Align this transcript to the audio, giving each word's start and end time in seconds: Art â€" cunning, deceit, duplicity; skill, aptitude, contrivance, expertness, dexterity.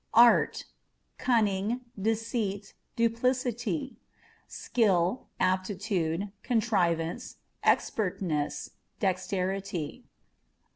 Art 0.15 0.65
â€" 0.65 1.17
cunning, 1.19 1.81
deceit, 2.01 2.73
duplicity; 2.95 3.97
skill, 4.47 5.27
aptitude, 5.39 6.31
contrivance, 6.41 7.35
expertness, 7.63 8.71
dexterity. 8.99 10.03